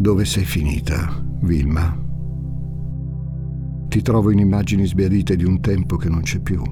[0.00, 1.92] Dove sei finita, Vilma?
[3.88, 6.62] Ti trovo in immagini sbiadite di un tempo che non c'è più.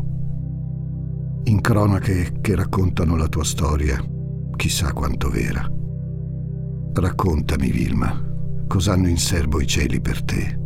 [1.43, 4.01] In cronache che raccontano la tua storia,
[4.55, 5.69] chissà quanto vera.
[6.93, 8.17] Raccontami, Vilma,
[8.69, 10.61] cosa hanno in serbo i cieli per te.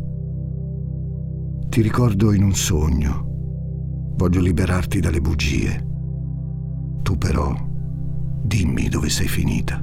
[1.66, 4.12] Ti ricordo in un sogno.
[4.16, 5.86] Voglio liberarti dalle bugie.
[7.00, 7.54] Tu però,
[8.42, 9.82] dimmi dove sei finita.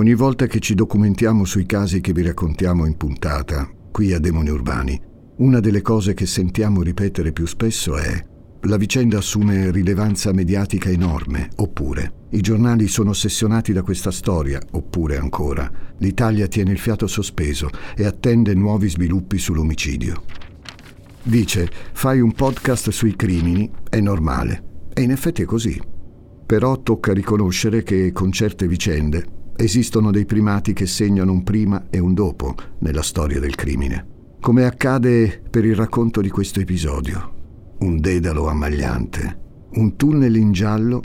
[0.00, 4.48] Ogni volta che ci documentiamo sui casi che vi raccontiamo in puntata, qui a Demoni
[4.48, 4.98] Urbani,
[5.36, 8.24] una delle cose che sentiamo ripetere più spesso è
[8.62, 15.18] la vicenda assume rilevanza mediatica enorme, oppure i giornali sono ossessionati da questa storia, oppure
[15.18, 20.22] ancora l'Italia tiene il fiato sospeso e attende nuovi sviluppi sull'omicidio.
[21.22, 24.88] Dice, fai un podcast sui crimini, è normale.
[24.94, 25.78] E in effetti è così.
[26.46, 31.98] Però tocca riconoscere che con certe vicende Esistono dei primati che segnano un prima e
[31.98, 37.74] un dopo nella storia del crimine, come accade per il racconto di questo episodio.
[37.80, 41.02] Un dedalo ammagliante, un tunnel in giallo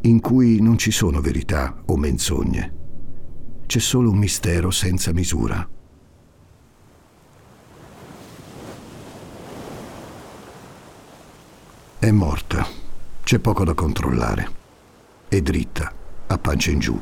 [0.00, 2.74] in cui non ci sono verità o menzogne.
[3.66, 5.68] C'è solo un mistero senza misura.
[11.98, 12.66] È morta,
[13.22, 14.48] c'è poco da controllare.
[15.28, 15.92] È dritta,
[16.28, 16.98] a pancia in giù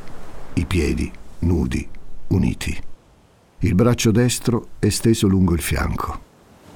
[0.59, 1.89] i piedi nudi,
[2.28, 2.77] uniti.
[3.60, 6.27] Il braccio destro è steso lungo il fianco.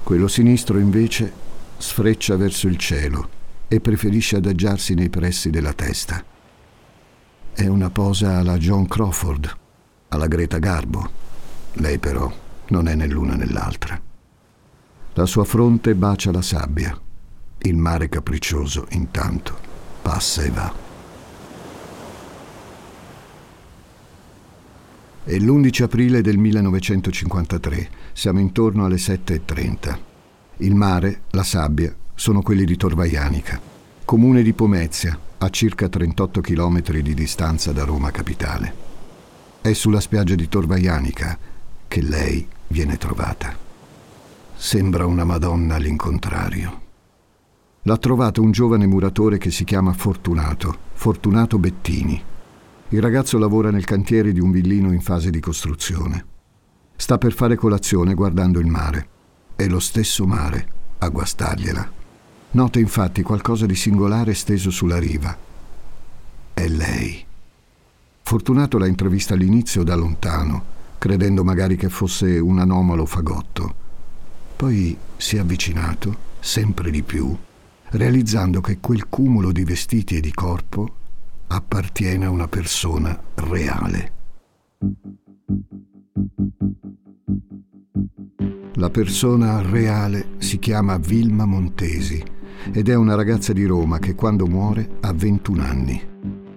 [0.03, 1.31] Quello sinistro invece
[1.77, 3.29] sfreccia verso il cielo
[3.67, 6.23] e preferisce adagiarsi nei pressi della testa.
[7.53, 9.57] È una posa alla John Crawford,
[10.09, 11.21] alla Greta Garbo.
[11.73, 12.31] Lei però
[12.67, 13.99] non è né l'una né l'altra.
[15.13, 16.97] La sua fronte bacia la sabbia.
[17.59, 19.57] Il mare capriccioso, intanto,
[20.01, 20.82] passa e va.
[25.25, 29.97] È l'11 aprile del 1953, siamo intorno alle 7.30.
[30.57, 33.57] Il mare, la sabbia, sono quelli di Torvaianica,
[34.03, 38.73] comune di Pomezia, a circa 38 km di distanza da Roma capitale.
[39.61, 41.37] È sulla spiaggia di Torvaianica
[41.87, 43.55] che lei viene trovata.
[44.55, 46.81] Sembra una Madonna all'incontrario.
[47.83, 52.21] L'ha trovato un giovane muratore che si chiama Fortunato, Fortunato Bettini,
[52.93, 56.25] il ragazzo lavora nel cantiere di un villino in fase di costruzione.
[56.95, 59.07] Sta per fare colazione guardando il mare.
[59.55, 60.67] È lo stesso mare
[60.99, 61.91] a guastargliela.
[62.51, 65.35] Nota infatti qualcosa di singolare steso sulla riva.
[66.53, 67.25] È lei.
[68.21, 70.63] Fortunato l'ha intravista all'inizio da lontano,
[70.99, 73.73] credendo magari che fosse un anomalo fagotto.
[74.55, 77.35] Poi si è avvicinato, sempre di più,
[77.89, 81.01] realizzando che quel cumulo di vestiti e di corpo
[81.47, 84.11] appartiene a una persona reale.
[88.77, 92.21] La persona reale si chiama Vilma Montesi
[92.71, 96.01] ed è una ragazza di Roma che quando muore ha 21 anni.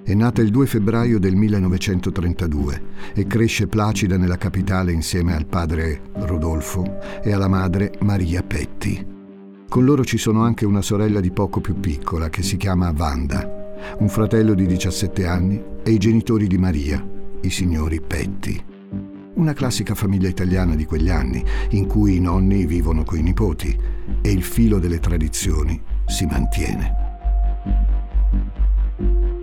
[0.03, 2.83] È nata il 2 febbraio del 1932
[3.13, 9.15] e cresce placida nella capitale insieme al padre Rodolfo e alla madre Maria Petti.
[9.69, 13.56] Con loro ci sono anche una sorella di poco più piccola che si chiama Wanda
[13.99, 17.05] un fratello di 17 anni e i genitori di Maria,
[17.43, 18.65] i signori Petti.
[19.35, 23.77] Una classica famiglia italiana di quegli anni, in cui i nonni vivono coi nipoti
[24.23, 27.05] e il filo delle tradizioni si mantiene.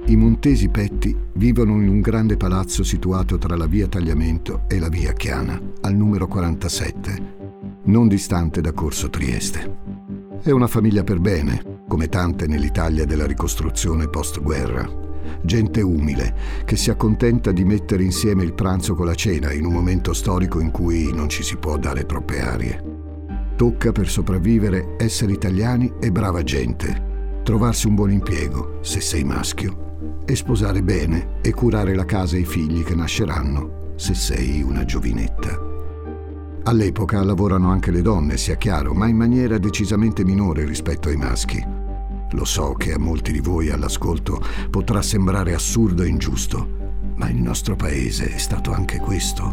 [0.06, 4.89] I Montesi Petti vivono in un grande palazzo situato tra la via Tagliamento e la
[4.89, 7.36] via Chiana, al numero 47,
[7.86, 10.02] non distante da Corso Trieste.
[10.45, 14.85] È una famiglia per bene, come tante nell'Italia della ricostruzione post-guerra.
[15.41, 16.35] Gente umile,
[16.65, 20.59] che si accontenta di mettere insieme il pranzo con la cena in un momento storico
[20.59, 22.83] in cui non ci si può dare troppe arie.
[23.55, 30.25] Tocca per sopravvivere essere italiani e brava gente, trovarsi un buon impiego, se sei maschio,
[30.25, 34.83] e sposare bene e curare la casa e i figli che nasceranno, se sei una
[34.83, 35.72] giovinetta.
[36.65, 41.62] All'epoca lavorano anche le donne, sia chiaro, ma in maniera decisamente minore rispetto ai maschi.
[42.31, 47.36] Lo so che a molti di voi all'ascolto potrà sembrare assurdo e ingiusto, ma il
[47.36, 49.51] nostro paese è stato anche questo.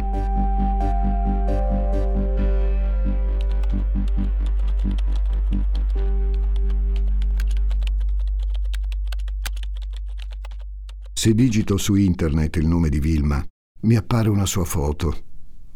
[11.12, 13.44] Se digito su internet il nome di Vilma,
[13.82, 15.28] mi appare una sua foto,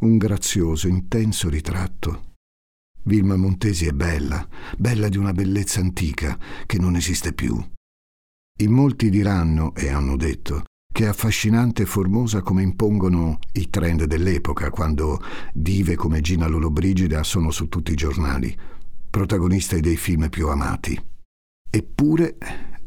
[0.05, 2.33] un grazioso, intenso ritratto.
[3.05, 4.47] Vilma Montesi è bella,
[4.77, 7.59] bella di una bellezza antica che non esiste più.
[8.61, 14.05] In molti diranno, e hanno detto, che è affascinante e formosa come impongono i trend
[14.05, 15.23] dell'epoca, quando
[15.53, 18.57] dive come Gina Lollobrigida sono su tutti i giornali,
[19.11, 20.99] protagoniste dei film più amati.
[21.71, 22.37] Eppure,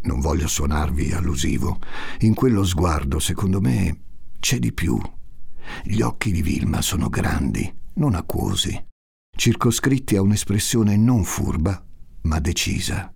[0.03, 1.79] non voglio suonarvi allusivo,
[2.19, 4.01] in quello sguardo, secondo me,
[4.39, 4.97] c'è di più.
[5.83, 8.85] Gli occhi di Vilma sono grandi, non acquosi,
[9.35, 11.83] circoscritti a un'espressione non furba,
[12.23, 13.13] ma decisa.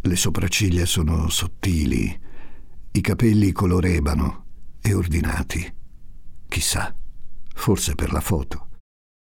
[0.00, 2.20] Le sopracciglia sono sottili,
[2.92, 4.44] i capelli color ebano
[4.80, 5.74] e ordinati.
[6.48, 6.94] Chissà,
[7.54, 8.68] forse per la foto.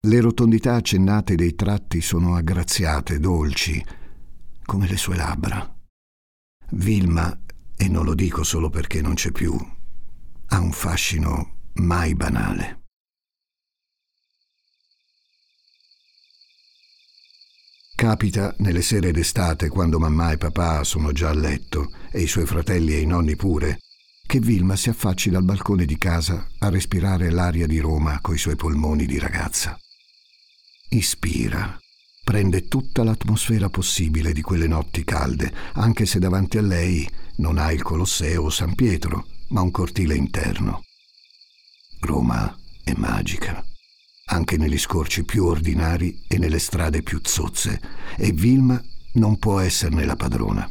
[0.06, 3.84] Le rotondità accennate dei tratti sono aggraziate, dolci,
[4.64, 5.74] come le sue labbra.
[6.72, 7.40] Vilma,
[7.76, 9.56] e non lo dico solo perché non c'è più,
[10.48, 12.84] ha un fascino mai banale.
[17.96, 22.46] Capita nelle sere d'estate, quando mamma e papà sono già a letto, e i suoi
[22.46, 23.80] fratelli e i nonni pure,
[24.28, 28.56] che Vilma si affacci dal balcone di casa a respirare l'aria di Roma coi suoi
[28.56, 29.78] polmoni di ragazza.
[30.90, 31.80] Ispira,
[32.24, 37.72] prende tutta l'atmosfera possibile di quelle notti calde, anche se davanti a lei non ha
[37.72, 40.85] il Colosseo o San Pietro, ma un cortile interno.
[42.06, 43.64] Roma è magica,
[44.28, 47.82] anche negli scorci più ordinari e nelle strade più zozze,
[48.16, 48.82] e Vilma
[49.14, 50.70] non può esserne la padrona,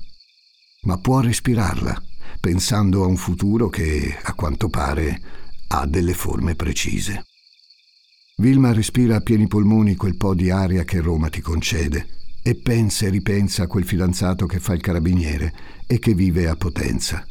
[0.83, 2.01] ma può respirarla,
[2.41, 5.21] pensando a un futuro che, a quanto pare,
[5.69, 7.25] ha delle forme precise.
[8.37, 12.07] Vilma respira a pieni polmoni quel po' di aria che Roma ti concede
[12.43, 15.53] e pensa e ripensa a quel fidanzato che fa il carabiniere
[15.87, 17.27] e che vive a Potenza.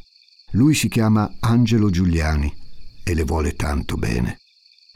[0.51, 2.61] Lui si chiama Angelo Giuliani
[3.03, 4.39] e le vuole tanto bene.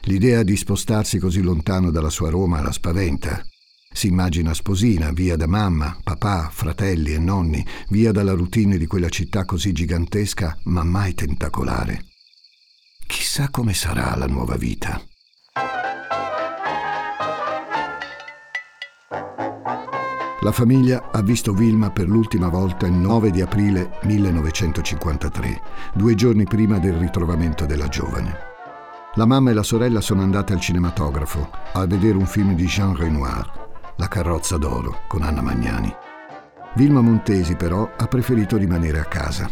[0.02, 3.44] L'idea di spostarsi così lontano dalla sua Roma la spaventa.
[3.92, 9.08] Si immagina sposina, via da mamma, papà, fratelli e nonni, via dalla routine di quella
[9.08, 12.04] città così gigantesca ma mai tentacolare.
[13.06, 15.02] Chissà come sarà la nuova vita.
[20.42, 25.60] La famiglia ha visto Vilma per l'ultima volta il 9 di aprile 1953,
[25.94, 28.36] due giorni prima del ritrovamento della giovane.
[29.14, 32.94] La mamma e la sorella sono andate al cinematografo a vedere un film di Jean
[32.94, 33.50] Renoir,
[33.96, 35.92] La carrozza d'oro, con Anna Magnani.
[36.74, 39.50] Vilma Montesi però ha preferito rimanere a casa.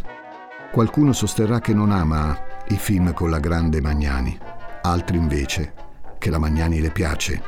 [0.71, 2.39] Qualcuno sosterrà che non ama
[2.69, 4.39] i film con la grande Magnani,
[4.83, 5.75] altri invece
[6.19, 7.43] che la Magnani le piace.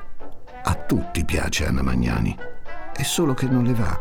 [0.64, 2.56] A tutti piace Anna Magnani
[2.98, 3.96] è solo che non le va.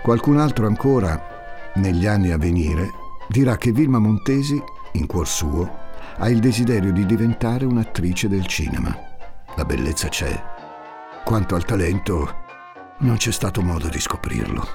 [0.00, 2.90] Qualcun altro ancora, negli anni a venire,
[3.28, 4.60] dirà che Vilma Montesi,
[4.92, 5.70] in cuor suo,
[6.16, 8.96] ha il desiderio di diventare un'attrice del cinema.
[9.56, 10.42] La bellezza c'è.
[11.22, 12.34] Quanto al talento,
[13.00, 14.66] non c'è stato modo di scoprirlo.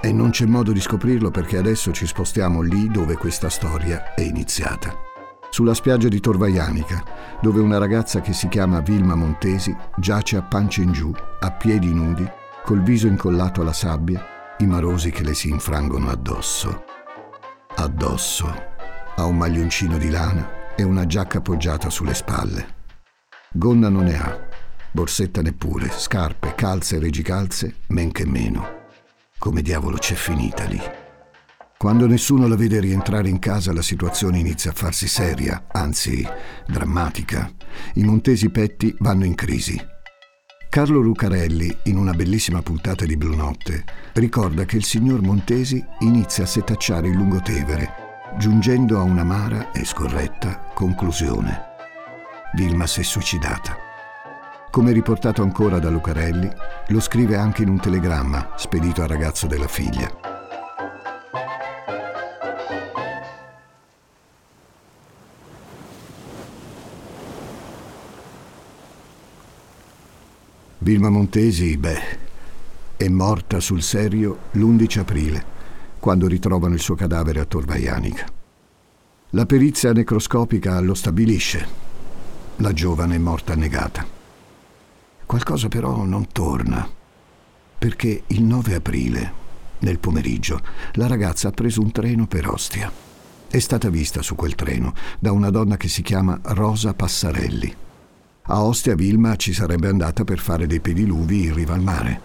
[0.00, 4.20] E non c'è modo di scoprirlo perché adesso ci spostiamo lì dove questa storia è
[4.20, 5.09] iniziata.
[5.50, 7.02] Sulla spiaggia di Torvaianica,
[7.42, 11.92] dove una ragazza che si chiama Vilma Montesi giace a pancia in giù, a piedi
[11.92, 12.24] nudi,
[12.64, 16.84] col viso incollato alla sabbia, i marosi che le si infrangono addosso.
[17.74, 18.68] Addosso
[19.16, 22.78] ha un maglioncino di lana e una giacca appoggiata sulle spalle.
[23.52, 24.48] Gonna non ne ha,
[24.92, 28.78] borsetta neppure, scarpe, calze e regicalze, men che meno.
[29.36, 30.99] Come diavolo c'è finita lì?
[31.80, 36.22] Quando nessuno la vede rientrare in casa la situazione inizia a farsi seria, anzi
[36.66, 37.50] drammatica.
[37.94, 39.82] I Montesi Petti vanno in crisi.
[40.68, 46.44] Carlo Lucarelli, in una bellissima puntata di Blu Notte, ricorda che il signor Montesi inizia
[46.44, 47.88] a setacciare il lungotevere,
[48.36, 51.62] giungendo a un'amara e scorretta conclusione.
[52.56, 53.74] Vilma si è suicidata.
[54.70, 56.50] Come riportato ancora da Lucarelli,
[56.88, 60.29] lo scrive anche in un telegramma spedito al ragazzo della figlia.
[70.82, 72.18] Vilma Montesi, beh,
[72.96, 75.44] è morta sul serio l'11 aprile,
[75.98, 78.26] quando ritrovano il suo cadavere a Torvaianica.
[79.30, 81.68] La perizia necroscopica lo stabilisce.
[82.56, 84.06] La giovane è morta annegata.
[85.26, 86.88] Qualcosa però non torna,
[87.76, 89.32] perché il 9 aprile
[89.80, 92.90] nel pomeriggio, la ragazza ha preso un treno per Ostia.
[93.48, 97.88] È stata vista su quel treno da una donna che si chiama Rosa Passarelli.
[98.52, 102.20] A Ostia Vilma ci sarebbe andata per fare dei pediluvi in riva al mare.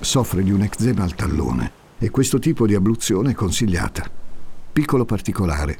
[0.00, 4.10] Soffre di un eczema al tallone e questo tipo di abluzione è consigliata.
[4.72, 5.78] Piccolo particolare.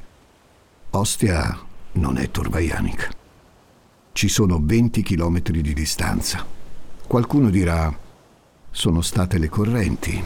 [0.91, 1.59] Ostia
[1.93, 3.09] non è torvaianica.
[4.12, 6.45] Ci sono 20 chilometri di distanza.
[7.07, 7.99] Qualcuno dirà,
[8.71, 10.23] sono state le correnti.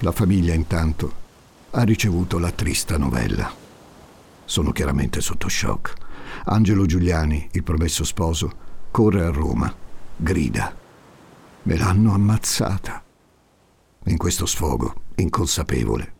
[0.00, 1.12] La famiglia intanto
[1.70, 3.54] ha ricevuto la trista novella.
[4.44, 6.02] Sono chiaramente sotto shock.
[6.44, 8.50] Angelo Giuliani, il promesso sposo,
[8.90, 9.74] corre a Roma,
[10.16, 10.74] grida.
[11.62, 13.02] Me l'hanno ammazzata.
[14.04, 16.12] In questo sfogo, inconsapevole,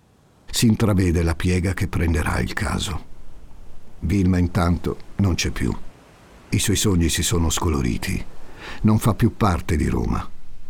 [0.50, 3.12] si intravede la piega che prenderà il caso.
[4.00, 5.74] Vilma intanto non c'è più.
[6.50, 8.24] I suoi sogni si sono scoloriti.
[8.82, 10.26] Non fa più parte di Roma.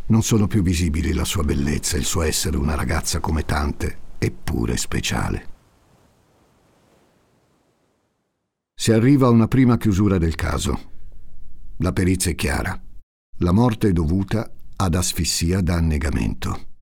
[0.06, 4.76] Non sono più visibili la sua bellezza, il suo essere una ragazza come tante, eppure
[4.76, 5.52] speciale.
[8.76, 10.93] Si arriva a una prima chiusura del caso.
[11.78, 12.78] La perizia è chiara.
[13.38, 16.73] La morte è dovuta ad asfissia da annegamento.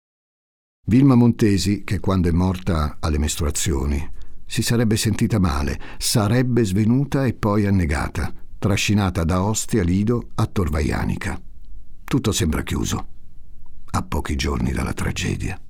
[0.87, 4.11] Vilma Montesi, che quando è morta alle mestruazioni,
[4.47, 11.41] si sarebbe sentita male, sarebbe svenuta e poi annegata, trascinata da Ostia Lido a Torvaianica.
[12.05, 13.07] Tutto sembra chiuso,
[13.91, 15.61] a pochi giorni dalla tragedia.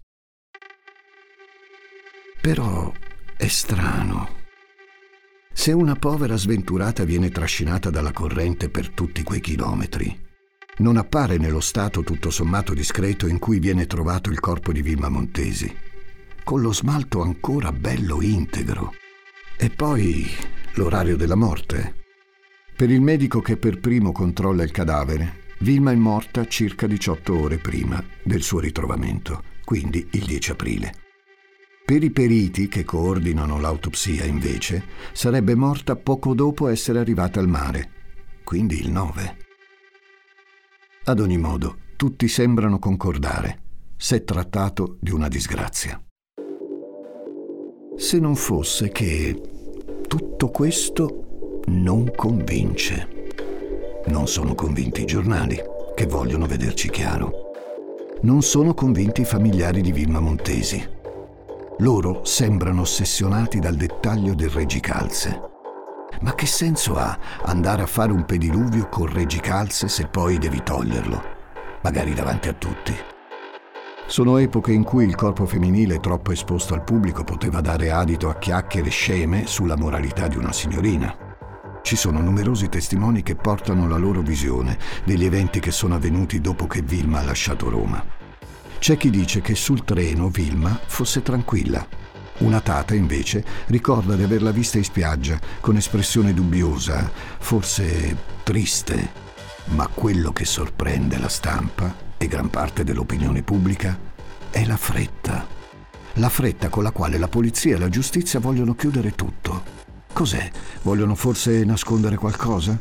[2.40, 2.92] Però
[3.36, 4.41] è strano.
[5.52, 10.18] Se una povera sventurata viene trascinata dalla corrente per tutti quei chilometri,
[10.78, 15.08] non appare nello stato tutto sommato discreto in cui viene trovato il corpo di Vilma
[15.08, 15.72] Montesi,
[16.42, 18.94] con lo smalto ancora bello integro.
[19.56, 20.28] E poi
[20.74, 21.94] l'orario della morte.
[22.74, 27.58] Per il medico che per primo controlla il cadavere, Vilma è morta circa 18 ore
[27.58, 31.01] prima del suo ritrovamento, quindi il 10 aprile.
[31.84, 37.90] Per i periti che coordinano l'autopsia, invece, sarebbe morta poco dopo essere arrivata al mare,
[38.44, 39.36] quindi il 9.
[41.04, 43.60] Ad ogni modo, tutti sembrano concordare.
[43.96, 46.00] S'è trattato di una disgrazia.
[47.96, 49.40] Se non fosse che
[50.06, 53.08] tutto questo non convince.
[54.06, 55.60] Non sono convinti i giornali,
[55.94, 57.50] che vogliono vederci chiaro.
[58.22, 60.91] Non sono convinti i familiari di Vilma Montesi.
[61.78, 65.50] Loro sembrano ossessionati dal dettaglio del reggicalze
[66.20, 71.22] ma che senso ha andare a fare un pediluvio con reggicalze se poi devi toglierlo,
[71.82, 72.94] magari davanti a tutti?
[74.06, 78.36] Sono epoche in cui il corpo femminile troppo esposto al pubblico poteva dare adito a
[78.36, 81.30] chiacchiere sceme sulla moralità di una signorina.
[81.82, 86.66] Ci sono numerosi testimoni che portano la loro visione degli eventi che sono avvenuti dopo
[86.66, 88.21] che Vilma ha lasciato Roma.
[88.82, 91.86] C'è chi dice che sul treno Vilma fosse tranquilla,
[92.38, 97.08] una tata, invece, ricorda di averla vista in spiaggia, con espressione dubbiosa,
[97.38, 99.12] forse triste.
[99.66, 103.96] Ma quello che sorprende la stampa e gran parte dell'opinione pubblica
[104.50, 105.46] è la fretta.
[106.14, 109.62] La fretta con la quale la polizia e la giustizia vogliono chiudere tutto.
[110.12, 110.50] Cos'è?
[110.82, 112.76] Vogliono forse nascondere qualcosa?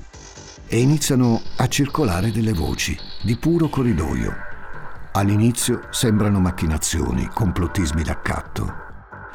[0.65, 4.49] E iniziano a circolare delle voci di puro corridoio.
[5.13, 8.73] All'inizio sembrano macchinazioni, complottismi d'accatto.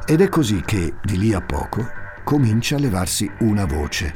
[0.06, 1.86] Ed è così che, di lì a poco,
[2.24, 4.14] comincia a levarsi una voce.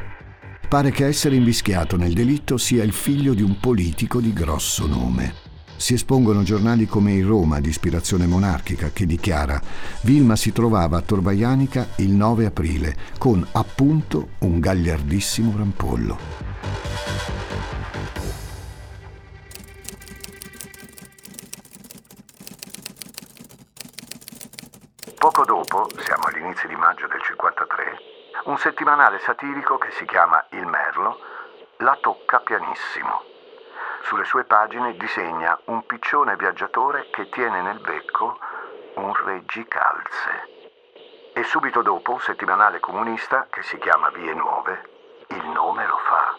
[0.66, 5.34] Pare che essere invischiato nel delitto sia il figlio di un politico di grosso nome.
[5.76, 9.60] Si espongono giornali come il Roma, di ispirazione monarchica, che dichiara
[10.00, 16.18] Vilma si trovava a Torvaianica il 9 aprile con appunto un gagliardissimo rampollo.
[25.20, 27.98] Poco dopo, siamo agli inizi di maggio del 53,
[28.44, 31.20] un settimanale satirico che si chiama Il Merlo
[31.80, 33.22] la tocca pianissimo.
[34.00, 38.38] Sulle sue pagine disegna un piccione viaggiatore che tiene nel becco
[38.94, 40.48] un reggicalze.
[41.34, 44.88] E subito dopo un settimanale comunista che si chiama Vie Nuove,
[45.28, 46.34] il nome lo fa.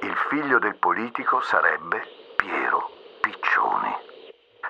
[0.00, 2.02] Il figlio del politico sarebbe
[2.34, 2.90] Piero
[3.20, 3.94] Piccioni.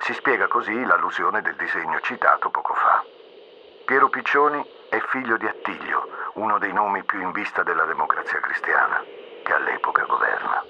[0.00, 2.65] Si spiega così l'allusione del disegno citato poco.
[3.86, 6.08] Piero Piccioni è figlio di Attilio,
[6.42, 8.98] uno dei nomi più in vista della democrazia cristiana,
[9.44, 10.60] che all'epoca governa.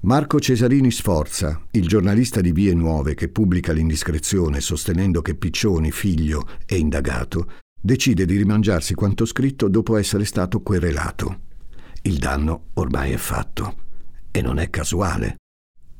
[0.00, 6.42] Marco Cesarini Sforza, il giornalista di Vie Nuove che pubblica l'indiscrezione sostenendo che Piccioni, figlio,
[6.66, 7.46] è indagato,
[7.80, 11.42] decide di rimangiarsi quanto scritto dopo essere stato querelato.
[12.02, 13.76] Il danno ormai è fatto
[14.32, 15.36] E non è casuale.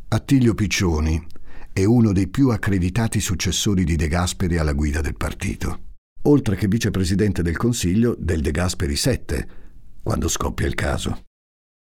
[0.09, 1.25] Attilio Piccioni
[1.73, 6.69] è uno dei più accreditati successori di De Gasperi alla guida del partito, oltre che
[6.69, 9.49] vicepresidente del Consiglio del De Gasperi 7,
[10.03, 11.25] quando scoppia il caso.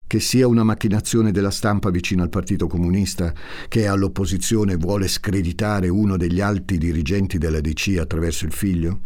[0.07, 3.35] Che sia una macchinazione della stampa vicino al Partito Comunista,
[3.68, 9.02] che all'opposizione vuole screditare uno degli alti dirigenti della DC attraverso il figlio?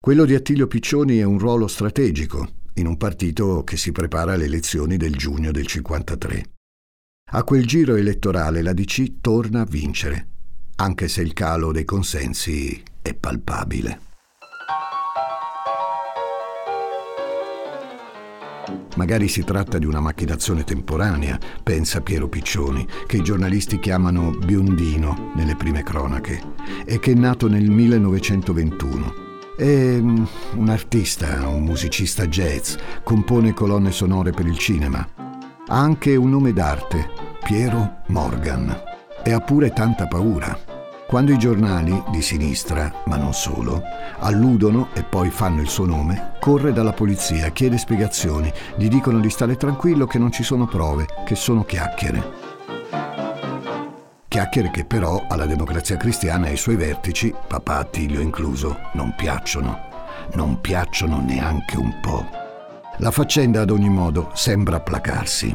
[0.00, 4.44] Quello di Attilio Piccioni è un ruolo strategico in un partito che si prepara alle
[4.44, 6.53] elezioni del giugno del 53.
[7.32, 10.28] A quel giro elettorale la DC torna a vincere,
[10.76, 14.00] anche se il calo dei consensi è palpabile.
[18.96, 25.32] Magari si tratta di una macchinazione temporanea, pensa Piero Piccioni, che i giornalisti chiamano biondino
[25.34, 26.40] nelle prime cronache,
[26.84, 29.14] e che è nato nel 1921.
[29.56, 30.24] È mm,
[30.56, 35.33] un artista, un musicista jazz, compone colonne sonore per il cinema.
[35.66, 37.08] Ha anche un nome d'arte,
[37.42, 38.82] Piero Morgan,
[39.22, 40.54] e ha pure tanta paura.
[41.06, 43.82] Quando i giornali, di sinistra, ma non solo,
[44.18, 49.30] alludono e poi fanno il suo nome, corre dalla polizia, chiede spiegazioni, gli dicono di
[49.30, 52.22] stare tranquillo che non ci sono prove, che sono chiacchiere.
[54.28, 59.78] Chiacchiere che però alla democrazia cristiana e ai suoi vertici, papà Attilio incluso, non piacciono.
[60.34, 62.43] Non piacciono neanche un po'.
[62.98, 65.54] La faccenda ad ogni modo sembra placarsi.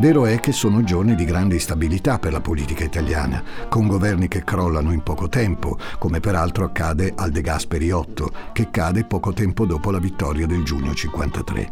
[0.00, 4.44] Vero è che sono giorni di grande instabilità per la politica italiana, con governi che
[4.44, 9.64] crollano in poco tempo, come peraltro accade al De Gasperi 8, che cade poco tempo
[9.64, 11.70] dopo la vittoria del giugno 53.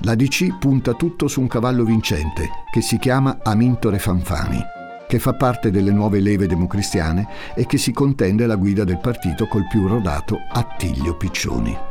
[0.00, 4.60] La DC punta tutto su un cavallo vincente, che si chiama Amintore Fanfani,
[5.08, 9.46] che fa parte delle nuove leve democristiane e che si contende la guida del partito
[9.46, 11.90] col più rodato Attilio Piccioni,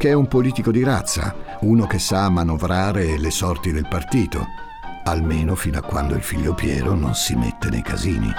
[0.00, 4.46] che è un politico di razza, uno che sa manovrare le sorti del partito,
[5.04, 8.32] almeno fino a quando il figlio Piero non si mette nei casini.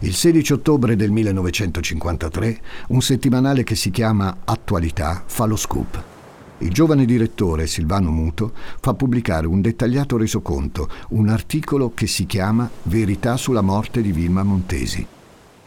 [0.00, 6.13] Il 16 ottobre del 1953 un settimanale che si chiama Attualità fa lo scoop.
[6.64, 12.68] Il giovane direttore Silvano Muto fa pubblicare un dettagliato resoconto, un articolo che si chiama
[12.84, 15.06] Verità sulla morte di Vilma Montesi.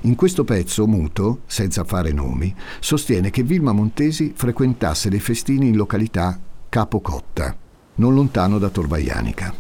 [0.02, 5.76] In questo pezzo Muto, senza fare nomi, sostiene che Vilma Montesi frequentasse dei festini in
[5.76, 7.56] località Capocotta,
[7.96, 9.54] non lontano da Torvaianica.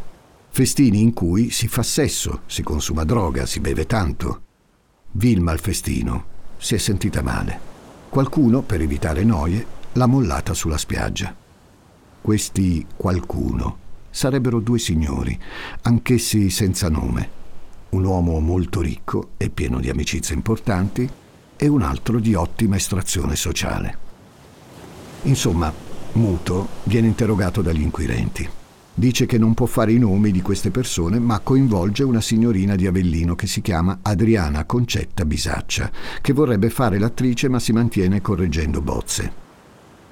[0.50, 4.41] Festini in cui si fa sesso, si consuma droga, si beve tanto.
[5.12, 6.26] Vilma al festino
[6.58, 7.76] si è sentita male.
[8.10, 11.36] Qualcuno, per evitare noie, l'ha mollata sulla spiaggia.
[12.21, 13.77] Questi qualcuno
[14.12, 15.38] sarebbero due signori,
[15.81, 17.36] anch'essi senza nome
[17.89, 21.10] un uomo molto ricco e pieno di amicizie importanti
[21.55, 23.97] e un altro di ottima estrazione sociale.
[25.23, 25.73] Insomma,
[26.13, 28.47] Muto viene interrogato dagli inquirenti.
[28.93, 32.88] Dice che non può fare i nomi di queste persone, ma coinvolge una signorina di
[32.88, 38.81] Avellino che si chiama Adriana Concetta Bisaccia, che vorrebbe fare l'attrice ma si mantiene correggendo
[38.81, 39.45] bozze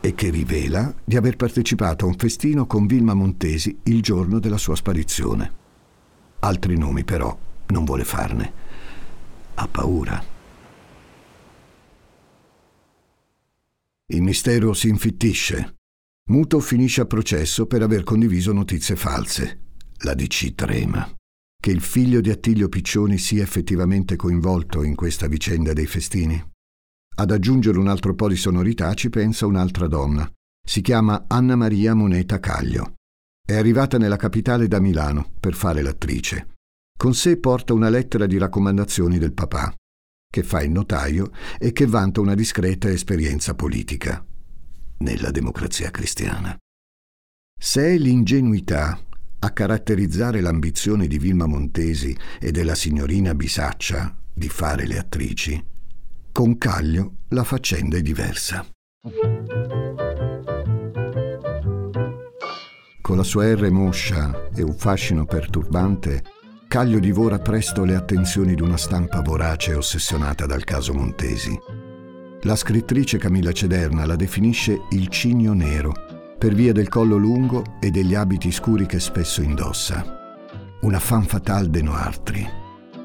[0.05, 4.59] e che rivela di aver partecipato a un festino con Vilma Montesi il giorno della
[4.59, 5.51] sua sparizione.
[6.41, 7.35] Altri nomi però
[7.69, 8.53] non vuole farne.
[9.55, 10.23] Ha paura.
[14.05, 15.77] Il mistero si infittisce.
[16.29, 19.61] Muto finisce a processo per aver condiviso notizie false.
[20.03, 21.11] La DC trema.
[21.59, 26.53] Che il figlio di Attilio Piccioni sia effettivamente coinvolto in questa vicenda dei festini.
[27.17, 30.29] Ad aggiungere un altro po' di sonorità ci pensa un'altra donna.
[30.61, 32.95] Si chiama Anna Maria Moneta Caglio.
[33.45, 36.55] È arrivata nella capitale da Milano per fare l'attrice.
[36.97, 39.73] Con sé porta una lettera di raccomandazioni del papà,
[40.29, 44.25] che fa il notaio e che vanta una discreta esperienza politica
[44.97, 46.57] nella democrazia cristiana.
[47.57, 48.99] Se è l'ingenuità
[49.39, 55.63] a caratterizzare l'ambizione di Vilma Montesi e della signorina Bisaccia di fare le attrici,
[56.35, 58.65] con Caglio la faccenda è diversa.
[62.99, 66.23] Con la sua R moscia e un fascino perturbante,
[66.67, 71.57] Caglio divora presto le attenzioni di una stampa vorace e ossessionata dal caso Montesi.
[72.41, 75.93] La scrittrice Camilla Cederna la definisce il cigno nero
[76.37, 80.03] per via del collo lungo e degli abiti scuri che spesso indossa.
[80.81, 82.45] Una fan fatale de noartri.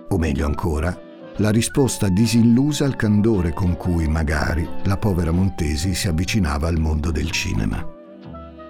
[0.08, 1.09] O meglio ancora,
[1.40, 7.10] la risposta disillusa al candore con cui magari la povera Montesi si avvicinava al mondo
[7.10, 7.84] del cinema.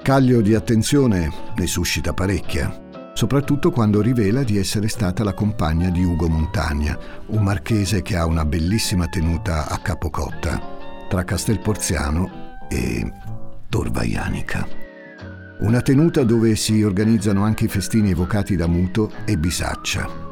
[0.03, 6.03] Caglio di attenzione ne suscita parecchia soprattutto quando rivela di essere stata la compagna di
[6.03, 10.59] Ugo Montagna, un marchese che ha una bellissima tenuta a Capocotta,
[11.07, 13.13] tra Castelporziano e
[13.69, 14.67] Torvaianica.
[15.59, 20.30] Una tenuta dove si organizzano anche i festini evocati da Muto e Bisaccia.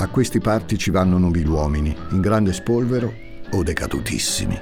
[0.00, 3.12] A questi parti ci vanno nobiluomini, in grande spolvero
[3.50, 4.56] o decadutissimi,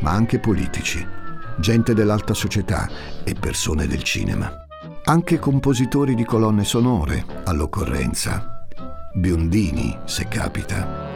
[0.00, 1.02] ma anche politici,
[1.58, 2.86] gente dell'alta società
[3.24, 4.66] e persone del cinema.
[5.04, 8.66] Anche compositori di colonne sonore, all'occorrenza.
[9.14, 11.08] Biondini, se capita.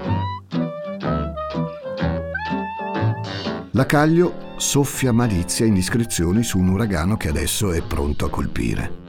[3.73, 9.04] La Caglio soffia malizia e indiscrezioni su un uragano che adesso è pronto a colpire.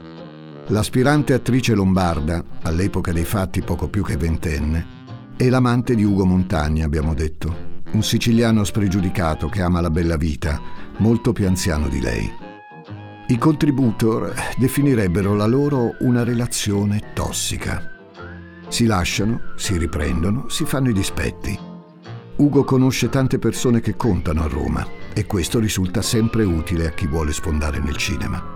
[0.68, 4.94] L'aspirante attrice lombarda, all'epoca dei fatti poco più che ventenne,
[5.36, 10.60] è l'amante di Ugo Montagna, abbiamo detto, un siciliano spregiudicato che ama la bella vita,
[10.98, 12.28] molto più anziano di lei.
[13.28, 17.92] I contributor definirebbero la loro una relazione tossica.
[18.66, 21.56] Si lasciano, si riprendono, si fanno i dispetti.
[22.36, 27.06] Ugo conosce tante persone che contano a Roma e questo risulta sempre utile a chi
[27.06, 28.55] vuole sfondare nel cinema.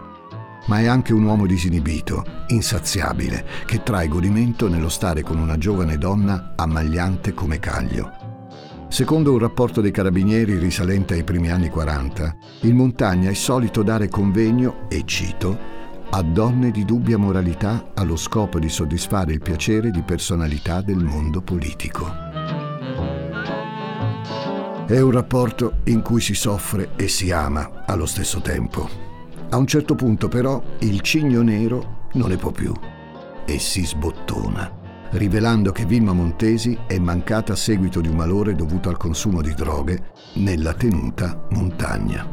[0.70, 5.98] Ma è anche un uomo disinibito, insaziabile, che trae godimento nello stare con una giovane
[5.98, 8.12] donna ammagliante come Caglio.
[8.87, 14.09] Secondo un rapporto dei carabinieri risalente ai primi anni 40, il Montagna è solito dare
[14.09, 15.59] convegno, e cito,
[16.09, 21.40] a donne di dubbia moralità allo scopo di soddisfare il piacere di personalità del mondo
[21.40, 22.06] politico.
[24.87, 29.10] È un rapporto in cui si soffre e si ama allo stesso tempo.
[29.53, 32.73] A un certo punto però il cigno nero non ne può più
[33.45, 34.71] e si sbottona,
[35.11, 39.53] rivelando che Vilma Montesi è mancata a seguito di un malore dovuto al consumo di
[39.53, 42.29] droghe nella tenuta montagna.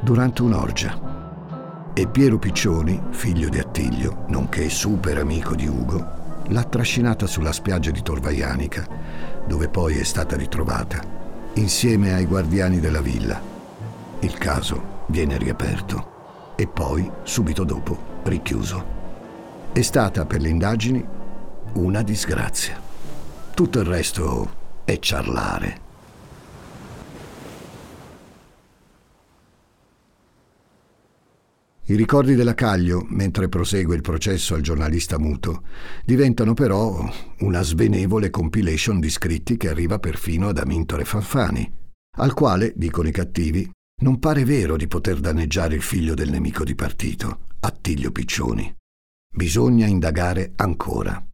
[0.00, 1.92] Durante un'orgia.
[1.92, 7.90] E Piero Piccioni, figlio di Attilio, nonché super amico di Ugo, l'ha trascinata sulla spiaggia
[7.90, 8.86] di Torvaianica,
[9.46, 11.02] dove poi è stata ritrovata
[11.54, 13.38] insieme ai guardiani della villa.
[14.20, 19.02] Il caso viene riaperto e poi, subito dopo, richiuso.
[19.72, 21.04] È stata per le indagini
[21.74, 22.80] una disgrazia.
[23.54, 25.82] Tutto il resto è ciarlare.
[31.86, 35.64] I ricordi della Caglio, mentre prosegue il processo al giornalista muto,
[36.02, 37.06] diventano però
[37.40, 41.70] una svenevole compilation di scritti che arriva perfino ad Amintore Fanfani,
[42.16, 43.70] al quale, dicono i cattivi,
[44.04, 48.74] non pare vero di poter danneggiare il figlio del nemico di partito, Attilio Piccioni.
[49.34, 51.24] Bisogna indagare ancora.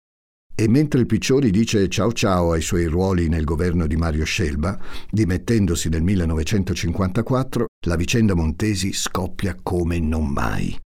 [0.54, 4.78] E mentre Piccioni dice ciao ciao ai suoi ruoli nel governo di Mario Scelba,
[5.10, 10.78] dimettendosi nel 1954, la vicenda Montesi scoppia come non mai.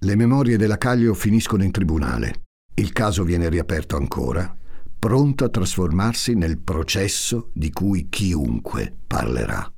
[0.00, 2.42] Le memorie della Caglio finiscono in tribunale.
[2.74, 4.56] Il caso viene riaperto ancora,
[4.98, 9.70] pronto a trasformarsi nel processo di cui chiunque parlerà.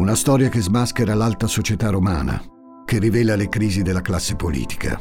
[0.00, 2.42] Una storia che smaschera l'alta società romana,
[2.86, 4.98] che rivela le crisi della classe politica.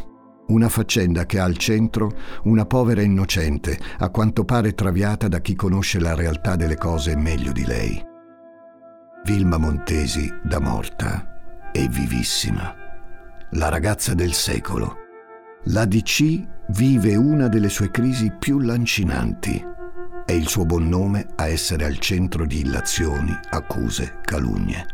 [0.48, 2.12] Una faccenda che ha al centro
[2.44, 7.54] una povera innocente, a quanto pare traviata da chi conosce la realtà delle cose meglio
[7.54, 8.04] di lei.
[9.24, 12.76] Vilma Montesi da morta è vivissima.
[13.52, 14.98] La ragazza del secolo.
[15.68, 19.66] La DC vive una delle sue crisi più lancinanti.
[20.30, 24.86] È il suo buon nome a essere al centro di illazioni, accuse, calunnie.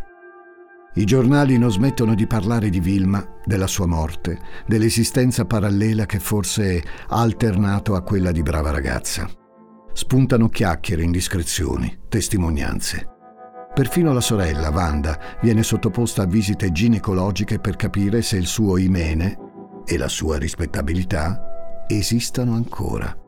[0.94, 6.82] I giornali non smettono di parlare di Vilma, della sua morte, dell'esistenza parallela che forse
[7.10, 9.30] ha alternato a quella di brava ragazza.
[9.92, 13.06] Spuntano chiacchiere, indiscrezioni, testimonianze.
[13.74, 19.38] Perfino la sorella, Wanda, viene sottoposta a visite ginecologiche per capire se il suo imene
[19.86, 23.20] e la sua rispettabilità esistano ancora.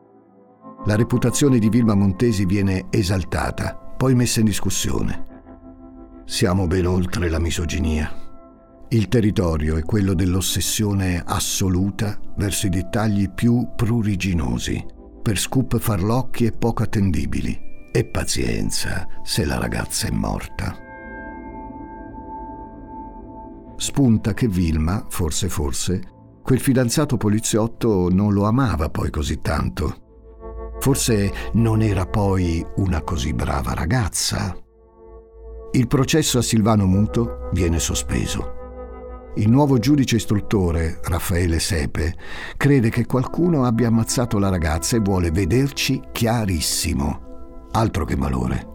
[0.86, 5.26] La reputazione di Vilma Montesi viene esaltata, poi messa in discussione.
[6.24, 8.10] Siamo ben oltre la misoginia.
[8.88, 14.82] Il territorio è quello dell'ossessione assoluta verso i dettagli più pruriginosi,
[15.20, 17.58] per scoop farlocchi e poco attendibili.
[17.90, 20.74] E pazienza se la ragazza è morta.
[23.76, 26.00] Spunta che Vilma, forse forse,
[26.42, 30.06] quel fidanzato poliziotto non lo amava poi così tanto.
[30.80, 34.56] Forse non era poi una così brava ragazza.
[35.72, 38.56] Il processo a Silvano Muto viene sospeso.
[39.34, 42.14] Il nuovo giudice istruttore, Raffaele Sepe,
[42.56, 47.66] crede che qualcuno abbia ammazzato la ragazza e vuole vederci chiarissimo.
[47.72, 48.66] Altro che malore.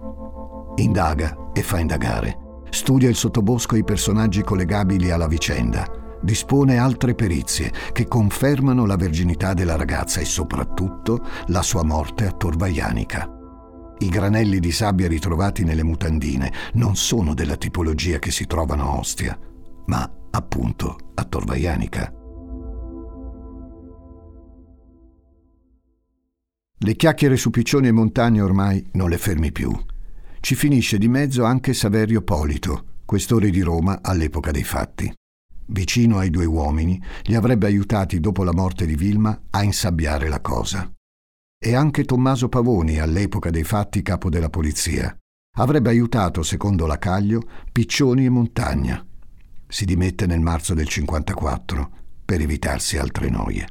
[0.75, 2.37] Indaga e fa indagare.
[2.69, 6.02] Studia il sottobosco e i personaggi collegabili alla vicenda.
[6.23, 12.31] Dispone altre perizie che confermano la verginità della ragazza e soprattutto la sua morte a
[12.31, 13.29] Torvaianica.
[13.97, 18.97] I granelli di sabbia ritrovati nelle mutandine non sono della tipologia che si trovano a
[18.97, 19.37] Ostia,
[19.87, 22.13] ma appunto a Torvaianica.
[26.77, 29.77] Le chiacchiere su piccioni e montagne ormai non le fermi più.
[30.39, 35.13] Ci finisce di mezzo anche Saverio Polito, questore di Roma all'epoca dei fatti.
[35.67, 40.41] Vicino ai due uomini, li avrebbe aiutati dopo la morte di Vilma a insabbiare la
[40.41, 40.91] cosa.
[41.57, 45.15] E anche Tommaso Pavoni, all'epoca dei fatti capo della polizia,
[45.57, 49.05] avrebbe aiutato, secondo la Caglio, Piccioni e Montagna.
[49.67, 51.91] Si dimette nel marzo del 54
[52.25, 53.67] per evitarsi altre noie.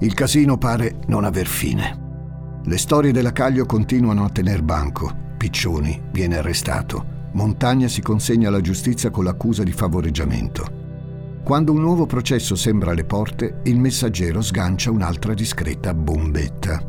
[0.00, 2.60] Il casino pare non aver fine.
[2.64, 5.34] Le storie della Caglio continuano a tener banco.
[5.36, 7.11] Piccioni viene arrestato.
[7.32, 10.80] Montagna si consegna alla giustizia con l'accusa di favoreggiamento.
[11.42, 16.80] Quando un nuovo processo sembra alle porte, il messaggero sgancia un'altra discreta bombetta.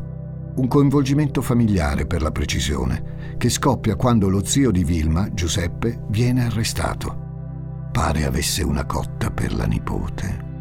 [0.56, 6.44] Un coinvolgimento familiare, per la precisione, che scoppia quando lo zio di Vilma, Giuseppe, viene
[6.44, 7.88] arrestato.
[7.90, 10.52] Pare avesse una cotta per la nipote.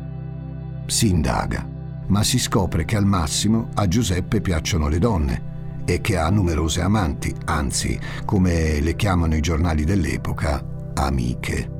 [0.88, 1.72] Si indaga
[2.08, 5.52] ma si scopre che al massimo a Giuseppe piacciono le donne
[5.86, 11.72] e che ha numerose amanti, anzi, come le chiamano i giornali dell'epoca, amiche.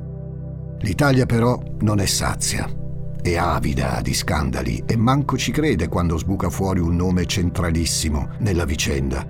[0.80, 2.68] L'Italia però non è sazia,
[3.22, 8.66] è avida di scandali e manco ci crede quando sbuca fuori un nome centralissimo nella
[8.66, 9.26] vicenda,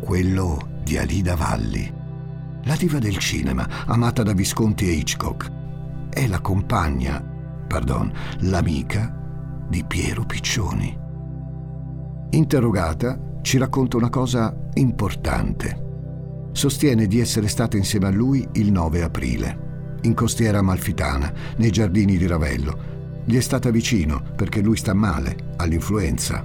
[0.00, 1.92] quello di Alida Valli.
[2.64, 5.52] La diva del cinema, amata da Visconti e Hitchcock,
[6.08, 7.22] è la compagna,
[7.66, 9.14] pardon, l'amica
[9.68, 10.96] di Piero Piccioni.
[12.30, 15.82] Interrogata, ci racconta una cosa importante.
[16.52, 22.16] Sostiene di essere stata insieme a lui il 9 aprile, in costiera amalfitana, nei giardini
[22.16, 23.22] di Ravello.
[23.26, 26.42] Gli è stata vicino perché lui sta male, all'influenza.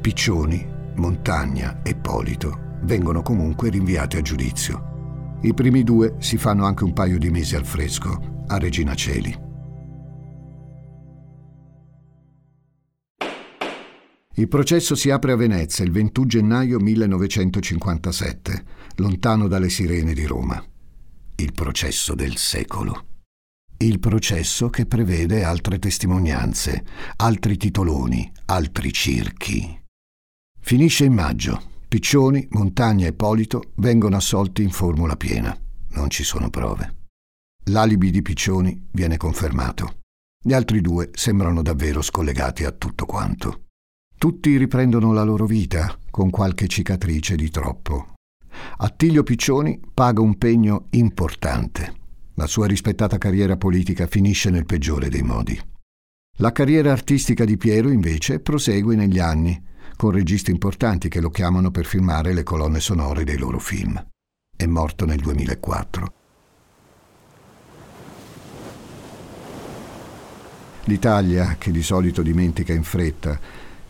[0.00, 0.64] Piccioni,
[0.94, 5.38] Montagna e Polito vengono comunque rinviati a giudizio.
[5.42, 9.45] I primi due si fanno anche un paio di mesi al fresco, a Regina Celi.
[14.38, 18.64] Il processo si apre a Venezia il 21 gennaio 1957,
[18.96, 20.62] lontano dalle sirene di Roma.
[21.36, 23.06] Il processo del secolo.
[23.78, 26.84] Il processo che prevede altre testimonianze,
[27.16, 29.80] altri titoloni, altri circhi.
[30.60, 31.74] Finisce in maggio.
[31.88, 35.56] Piccioni, Montagna e Polito vengono assolti in formula piena.
[35.92, 36.94] Non ci sono prove.
[37.70, 40.00] L'alibi di Piccioni viene confermato.
[40.42, 43.65] Gli altri due sembrano davvero scollegati a tutto quanto.
[44.18, 48.14] Tutti riprendono la loro vita con qualche cicatrice di troppo.
[48.78, 51.92] Attilio Piccioni paga un pegno importante.
[52.34, 55.60] La sua rispettata carriera politica finisce nel peggiore dei modi.
[56.38, 59.62] La carriera artistica di Piero, invece, prosegue negli anni,
[59.96, 64.02] con registi importanti che lo chiamano per filmare le colonne sonore dei loro film.
[64.56, 66.12] È morto nel 2004.
[70.84, 73.38] L'Italia, che di solito dimentica in fretta,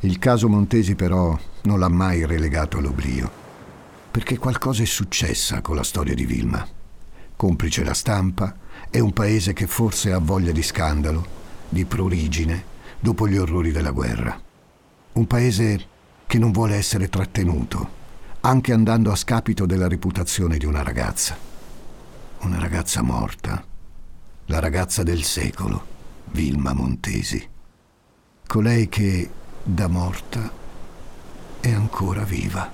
[0.07, 3.29] il caso Montesi però non l'ha mai relegato all'oblio,
[4.11, 6.67] perché qualcosa è successa con la storia di Vilma.
[7.35, 8.57] Complice la stampa,
[8.89, 11.27] è un paese che forse ha voglia di scandalo,
[11.69, 12.65] di prurigine,
[13.01, 14.41] dopo gli orrori della guerra.
[15.13, 15.87] Un paese
[16.27, 17.91] che non vuole essere trattenuto,
[18.43, 21.37] anche andando a scapito della reputazione di una ragazza.
[22.43, 23.63] Una ragazza morta,
[24.47, 25.85] la ragazza del secolo,
[26.27, 27.45] Vilma Montesi.
[28.47, 29.29] Colei che
[29.69, 30.49] da morta
[31.59, 32.73] è ancora viva.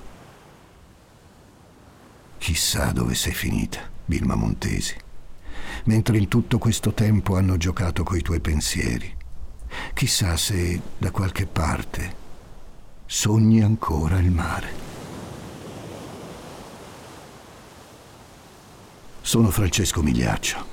[2.37, 4.95] Chissà dove sei finita, Vilma Montesi,
[5.85, 9.11] mentre in tutto questo tempo hanno giocato coi tuoi pensieri.
[9.95, 12.15] Chissà se da qualche parte
[13.07, 14.81] sogni ancora il mare.
[19.19, 20.63] Sono Francesco Migliaccio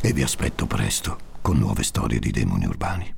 [0.00, 3.17] e vi aspetto presto con nuove storie di demoni urbani.